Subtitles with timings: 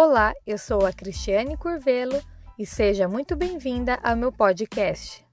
[0.00, 2.22] Olá, eu sou a Cristiane Curvelo
[2.56, 5.26] e seja muito bem-vinda ao meu podcast.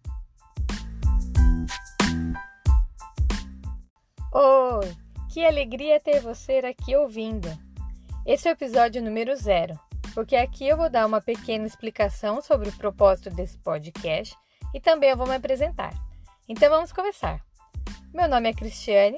[4.34, 4.98] Oi,
[5.32, 7.48] que alegria ter você aqui ouvindo.
[8.25, 9.80] Esse é o episódio número zero,
[10.16, 14.36] porque aqui eu vou dar uma pequena explicação sobre o propósito desse podcast
[14.73, 15.93] e também eu vou me apresentar.
[16.50, 17.39] Então vamos começar.
[18.11, 19.18] Meu nome é Cristiane,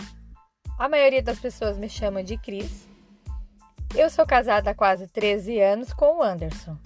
[0.77, 2.87] a maioria das pessoas me chama de Cris
[3.96, 6.78] eu sou casada há quase 13 anos com o Anderson.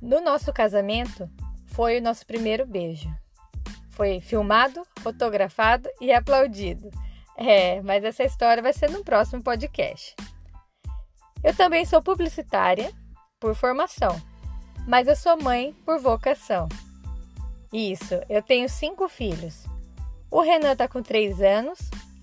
[0.00, 1.28] No nosso casamento,
[1.66, 3.08] foi o nosso primeiro beijo.
[3.90, 6.90] Foi filmado, fotografado e aplaudido.
[7.36, 10.14] É, mas essa história vai ser no próximo podcast.
[11.42, 12.92] Eu também sou publicitária
[13.38, 14.20] por formação,
[14.86, 16.68] mas eu sou mãe por vocação.
[17.72, 19.64] Isso, eu tenho cinco filhos.
[20.30, 21.78] O Renan tá com 3 anos,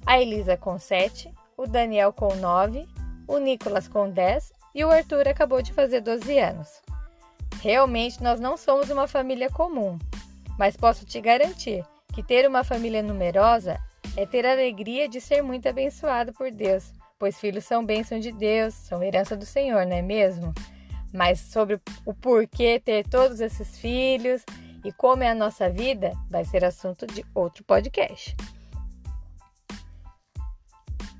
[0.06, 2.88] a Elisa com 7, o Daniel com 9
[3.28, 6.82] o Nicolas com 10 e o Arthur acabou de fazer 12 anos.
[7.62, 9.98] Realmente nós não somos uma família comum,
[10.58, 13.80] mas posso te garantir que ter uma família numerosa
[14.16, 18.32] é ter a alegria de ser muito abençoado por Deus, pois filhos são bênção de
[18.32, 20.54] Deus, são herança do Senhor, não é mesmo?
[21.14, 24.44] Mas sobre o porquê ter todos esses filhos
[24.84, 28.36] e como é a nossa vida vai ser assunto de outro podcast.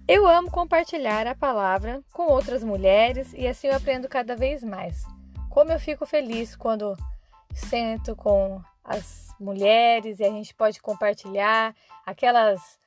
[0.08, 5.06] Eu amo compartilhar a palavra com outras mulheres e assim eu aprendo cada vez mais.
[5.50, 6.96] Como eu fico feliz quando
[7.54, 12.80] sento com as mulheres e a gente pode compartilhar aquelas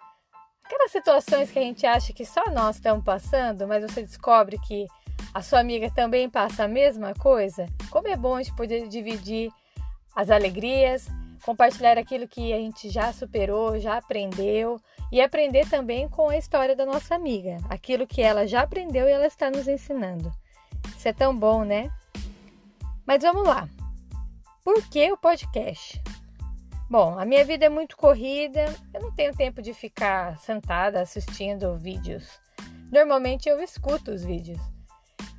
[0.65, 4.87] aquelas situações que a gente acha que só nós estamos passando, mas você descobre que
[5.35, 7.67] a sua amiga também passa a mesma coisa.
[7.91, 9.53] Como é bom a gente poder dividir
[10.17, 11.07] as alegrias,
[11.45, 16.77] compartilhar aquilo que a gente já superou, já aprendeu e aprender também com a história
[16.77, 20.31] da nossa amiga, aquilo que ela já aprendeu e ela está nos ensinando.
[20.97, 21.91] Isso é tão bom, né?
[23.07, 23.69] Mas vamos lá.
[24.63, 26.01] Por que o podcast?
[26.89, 31.77] Bom, a minha vida é muito corrida, eu não tenho tempo de ficar sentada assistindo
[31.77, 32.41] vídeos.
[32.93, 34.61] Normalmente eu escuto os vídeos.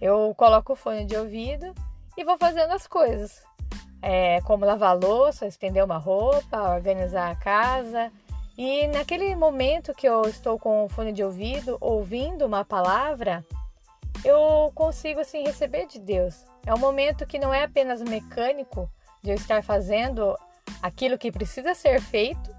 [0.01, 1.73] Eu coloco o fone de ouvido
[2.17, 3.43] e vou fazendo as coisas
[4.01, 8.11] é, como lavar louça, estender uma roupa, organizar a casa.
[8.57, 13.45] E naquele momento que eu estou com o fone de ouvido, ouvindo uma palavra,
[14.23, 16.43] eu consigo assim receber de Deus.
[16.65, 18.89] É um momento que não é apenas mecânico
[19.21, 20.37] de eu estar fazendo
[20.81, 22.55] aquilo que precisa ser feito,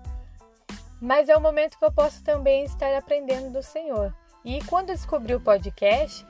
[1.00, 4.14] mas é um momento que eu posso também estar aprendendo do Senhor.
[4.44, 6.26] E quando eu descobri o podcast,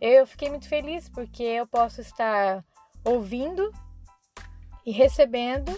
[0.00, 2.64] eu fiquei muito feliz porque eu posso estar
[3.04, 3.72] ouvindo
[4.86, 5.76] e recebendo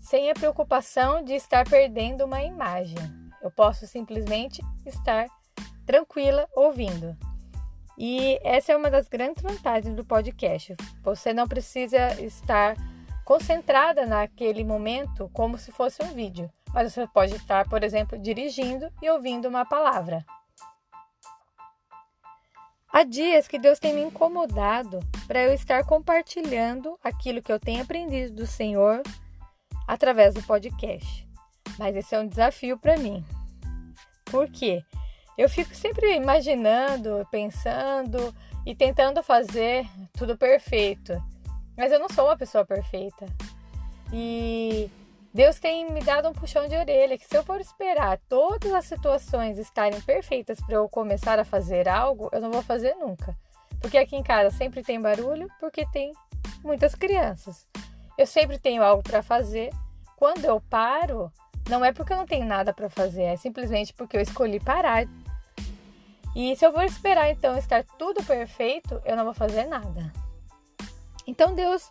[0.00, 2.96] sem a preocupação de estar perdendo uma imagem.
[3.42, 5.26] Eu posso simplesmente estar
[5.84, 7.16] tranquila ouvindo.
[7.96, 10.74] E essa é uma das grandes vantagens do podcast.
[11.02, 12.74] Você não precisa estar
[13.24, 18.90] concentrada naquele momento como se fosse um vídeo, mas você pode estar, por exemplo, dirigindo
[19.00, 20.24] e ouvindo uma palavra.
[22.96, 27.82] Há dias que Deus tem me incomodado para eu estar compartilhando aquilo que eu tenho
[27.82, 29.02] aprendido do Senhor
[29.84, 31.28] através do podcast.
[31.76, 33.24] Mas esse é um desafio para mim.
[34.26, 34.84] Por quê?
[35.36, 38.32] Eu fico sempre imaginando, pensando
[38.64, 39.84] e tentando fazer
[40.16, 41.20] tudo perfeito.
[41.76, 43.26] Mas eu não sou uma pessoa perfeita.
[44.12, 44.88] E
[45.34, 48.84] Deus tem me dado um puxão de orelha que se eu for esperar todas as
[48.84, 53.36] situações estarem perfeitas para eu começar a fazer algo, eu não vou fazer nunca.
[53.80, 56.12] Porque aqui em casa sempre tem barulho, porque tem
[56.62, 57.68] muitas crianças.
[58.16, 59.70] Eu sempre tenho algo para fazer.
[60.14, 61.32] Quando eu paro,
[61.68, 65.04] não é porque eu não tenho nada para fazer, é simplesmente porque eu escolhi parar.
[66.36, 70.12] E se eu for esperar então estar tudo perfeito, eu não vou fazer nada.
[71.26, 71.90] Então Deus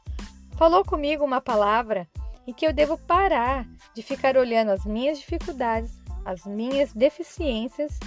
[0.56, 2.08] falou comigo uma palavra
[2.46, 3.66] e que eu devo parar
[3.96, 8.00] de ficar olhando as minhas dificuldades, as minhas deficiências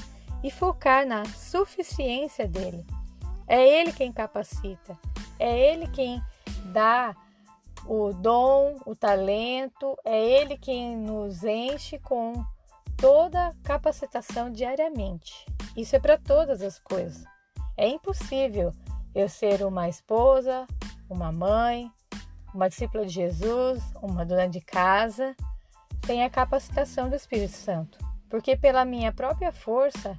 [0.43, 2.87] e focar na suficiência dele.
[3.47, 4.99] É ele quem capacita,
[5.39, 6.23] é ele quem
[6.73, 7.15] dá
[7.87, 12.45] o dom, o talento, é ele quem nos enche com
[12.97, 15.47] toda capacitação diariamente.
[15.77, 17.25] Isso é para todas as coisas.
[17.77, 18.73] É impossível
[19.15, 20.67] eu ser uma esposa,
[21.09, 21.91] uma mãe,
[22.55, 25.35] uma discípula de Jesus, uma dona de casa,
[26.05, 27.99] sem a capacitação do Espírito Santo.
[28.29, 30.19] Porque pela minha própria força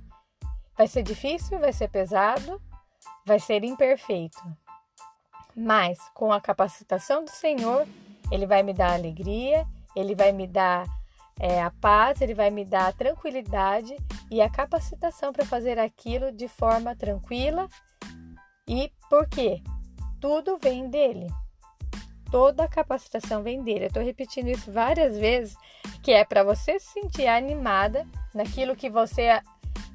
[0.77, 2.61] vai ser difícil, vai ser pesado,
[3.25, 4.41] vai ser imperfeito.
[5.55, 7.87] Mas com a capacitação do Senhor,
[8.31, 9.65] Ele vai me dar alegria,
[9.95, 10.85] Ele vai me dar
[11.39, 13.95] é, a paz, Ele vai me dar a tranquilidade
[14.29, 17.67] e a capacitação para fazer aquilo de forma tranquila
[18.67, 19.61] E por quê?
[20.19, 21.27] Tudo vem dele.
[22.31, 23.43] Toda a capacitação.
[23.47, 25.55] Eu estou repetindo isso várias vezes,
[26.01, 29.41] que é para você se sentir animada naquilo que você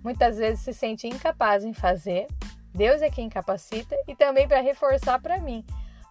[0.03, 2.27] muitas vezes se sente incapaz em fazer.
[2.75, 5.65] Deus é quem capacita e também para reforçar para mim,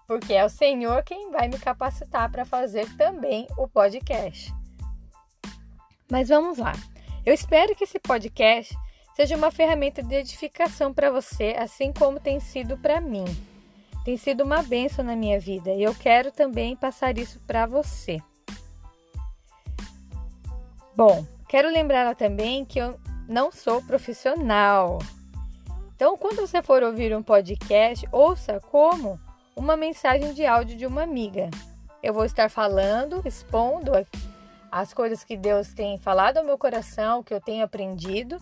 [0.07, 4.53] porque é o Senhor quem vai me capacitar para fazer também o podcast.
[6.09, 6.73] Mas vamos lá.
[7.25, 8.75] Eu espero que esse podcast
[9.15, 13.25] seja uma ferramenta de edificação para você, assim como tem sido para mim.
[14.03, 18.19] Tem sido uma benção na minha vida e eu quero também passar isso para você.
[20.95, 24.99] Bom, quero lembrar também que eu não sou profissional.
[25.95, 29.19] Então, quando você for ouvir um podcast, ouça como
[29.55, 31.49] uma mensagem de áudio de uma amiga.
[32.01, 33.91] Eu vou estar falando, expondo
[34.71, 38.39] as coisas que Deus tem falado ao meu coração, que eu tenho aprendido,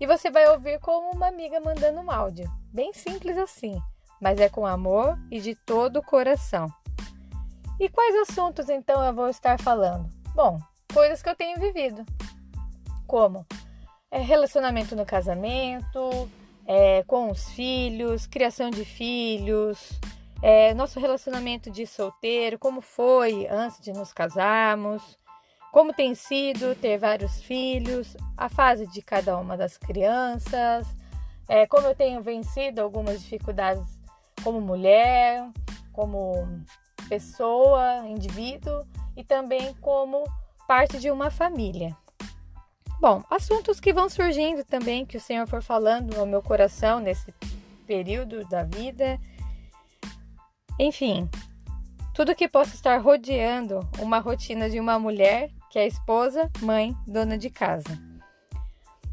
[0.00, 2.50] e você vai ouvir como uma amiga mandando um áudio.
[2.72, 3.78] Bem simples assim,
[4.22, 6.72] mas é com amor e de todo o coração.
[7.80, 10.08] E quais assuntos então eu vou estar falando?
[10.32, 10.60] Bom,
[10.94, 12.04] coisas que eu tenho vivido,
[13.04, 13.44] como
[14.12, 16.30] é, relacionamento no casamento,
[16.64, 19.90] é, com os filhos, criação de filhos,
[20.40, 25.18] é, nosso relacionamento de solteiro, como foi antes de nos casarmos,
[25.72, 30.86] como tem sido ter vários filhos, a fase de cada uma das crianças,
[31.48, 34.01] é, como eu tenho vencido algumas dificuldades
[34.42, 35.48] como mulher,
[35.92, 36.46] como
[37.08, 38.86] pessoa, indivíduo
[39.16, 40.24] e também como
[40.66, 41.96] parte de uma família.
[43.00, 47.34] Bom, assuntos que vão surgindo também, que o Senhor for falando ao meu coração nesse
[47.86, 49.18] período da vida.
[50.78, 51.28] Enfim,
[52.14, 57.36] tudo que possa estar rodeando uma rotina de uma mulher que é esposa, mãe, dona
[57.36, 57.98] de casa.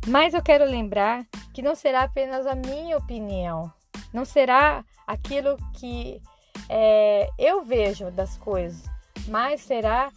[0.08, 3.72] Mas eu quero lembrar que não será apenas a minha opinião,
[4.14, 6.22] não será aquilo que
[6.68, 8.84] é, eu vejo das coisas,
[9.28, 10.12] mas será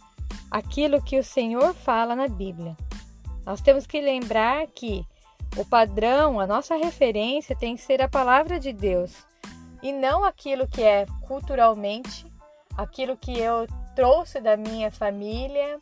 [0.51, 2.75] aquilo que o Senhor fala na Bíblia.
[3.45, 5.05] Nós temos que lembrar que
[5.57, 9.13] o padrão, a nossa referência tem que ser a palavra de Deus
[9.81, 12.25] e não aquilo que é culturalmente,
[12.77, 15.79] aquilo que eu trouxe da minha família,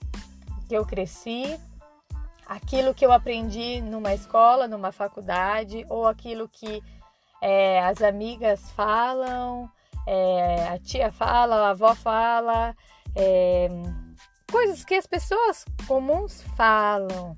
[0.67, 1.59] que eu cresci,
[2.45, 6.83] aquilo que eu aprendi numa escola, numa faculdade, ou aquilo que
[7.41, 9.69] é, as amigas falam,
[10.07, 12.75] é, a tia fala, a avó fala,
[13.15, 13.67] é,
[14.49, 17.35] coisas que as pessoas comuns falam,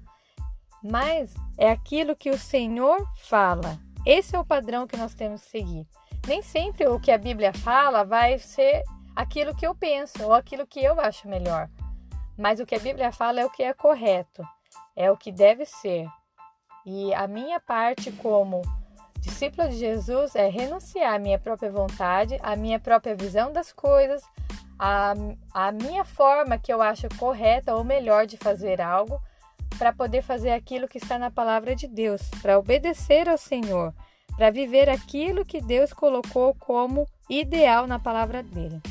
[0.84, 3.80] mas é aquilo que o Senhor fala.
[4.06, 5.88] Esse é o padrão que nós temos que seguir.
[6.28, 8.84] Nem sempre o que a Bíblia fala vai ser
[9.16, 11.70] aquilo que eu penso ou aquilo que eu acho melhor.
[12.38, 14.44] Mas o que a Bíblia fala é o que é correto,
[14.96, 16.08] é o que deve ser.
[16.86, 18.62] E a minha parte como
[19.24, 24.22] discípula de Jesus é renunciar à minha própria vontade, à minha própria visão das coisas,
[24.78, 25.14] à,
[25.54, 29.20] à minha forma que eu acho correta ou melhor de fazer algo,
[29.78, 33.94] para poder fazer aquilo que está na palavra de Deus, para obedecer ao Senhor,
[34.36, 38.82] para viver aquilo que Deus colocou como ideal na palavra dele.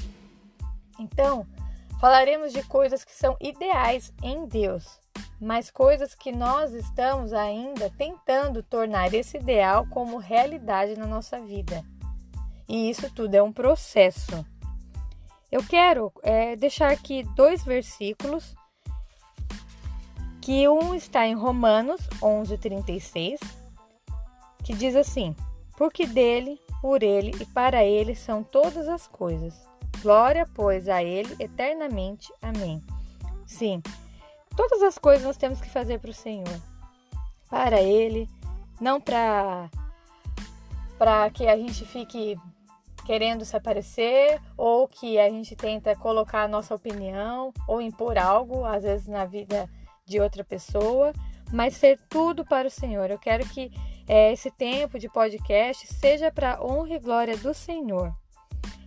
[0.99, 1.47] Então,
[2.03, 4.99] Falaremos de coisas que são ideais em Deus,
[5.43, 11.85] mas coisas que nós estamos ainda tentando tornar esse ideal como realidade na nossa vida.
[12.69, 14.47] E isso tudo é um processo.
[15.51, 18.55] Eu quero é, deixar aqui dois versículos,
[20.41, 23.41] que um está em Romanos 11:36,
[24.63, 25.35] que diz assim:
[25.77, 29.73] Porque dele, por ele e para ele são todas as coisas
[30.03, 32.33] Glória, pois, a Ele eternamente.
[32.43, 32.83] Amém.
[33.47, 33.81] Sim,
[34.57, 36.61] todas as coisas nós temos que fazer para o Senhor,
[37.49, 38.29] para Ele,
[38.81, 39.69] não para
[40.99, 42.39] para que a gente fique
[43.05, 48.65] querendo se aparecer ou que a gente tenta colocar a nossa opinião ou impor algo,
[48.65, 49.69] às vezes na vida
[50.07, 51.13] de outra pessoa,
[51.53, 53.11] mas ser tudo para o Senhor.
[53.11, 53.73] Eu quero que
[54.07, 58.15] é, esse tempo de podcast seja para honra e glória do Senhor.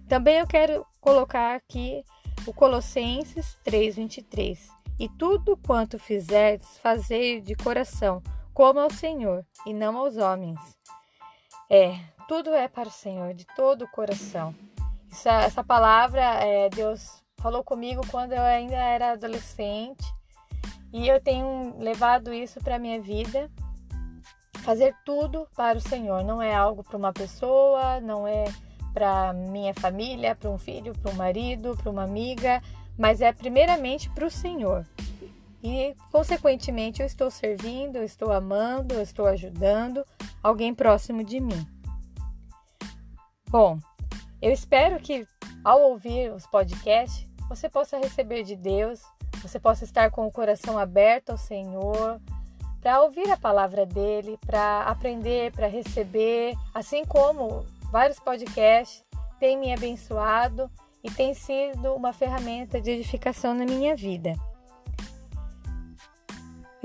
[0.08, 2.04] Também eu quero colocar aqui
[2.46, 4.75] o Colossenses 3:23.
[4.98, 8.24] E tudo quanto fizerdes, fazei de coração,
[8.54, 10.60] como ao Senhor, e não aos homens.
[11.70, 14.56] É, tudo é para o Senhor, de todo o coração.
[15.12, 20.04] Essa, essa palavra, é, Deus falou comigo quando eu ainda era adolescente,
[20.94, 23.52] e eu tenho levado isso para minha vida.
[24.64, 28.46] Fazer tudo para o Senhor, não é algo para uma pessoa, não é
[28.96, 32.64] para minha família, para um filho, para um marido, para uma amiga,
[32.98, 34.86] mas é primeiramente para o Senhor.
[35.62, 40.06] E, consequentemente, eu estou servindo, eu estou amando, eu estou ajudando
[40.42, 41.68] alguém próximo de mim.
[43.50, 43.78] Bom,
[44.42, 45.28] eu espero que
[45.62, 49.02] ao ouvir os podcasts você possa receber de Deus,
[49.42, 52.22] você possa estar com o coração aberto ao Senhor,
[52.80, 59.04] para ouvir a palavra dele, para aprender, para receber, assim como vários podcasts
[59.40, 60.70] têm me abençoado
[61.04, 64.34] e têm sido uma ferramenta de edificação na minha vida.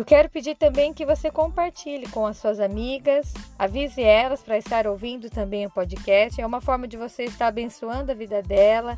[0.01, 4.87] Eu quero pedir também que você compartilhe com as suas amigas, avise elas para estar
[4.87, 6.41] ouvindo também o podcast.
[6.41, 8.97] É uma forma de você estar abençoando a vida dela,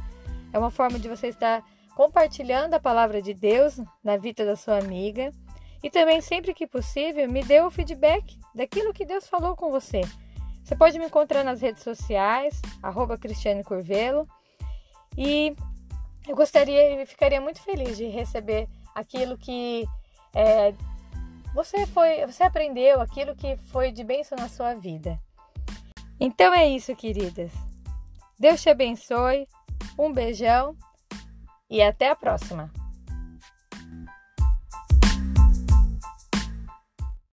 [0.53, 1.65] é uma forma de você estar
[1.97, 5.33] compartilhando a palavra de Deus na vida da sua amiga.
[5.83, 10.03] E também, sempre que possível, me dê o feedback daquilo que Deus falou com você.
[10.63, 14.29] Você pode me encontrar nas redes sociais, arroba Cristiane Curvelo.
[15.17, 15.55] E
[16.27, 19.87] eu gostaria e ficaria muito feliz de receber aquilo que
[20.35, 20.73] é,
[21.55, 25.21] você foi, você aprendeu aquilo que foi de bênção na sua vida.
[26.19, 27.51] Então é isso, queridas.
[28.39, 29.47] Deus te abençoe.
[29.99, 30.77] Um beijão
[31.69, 32.73] e até a próxima.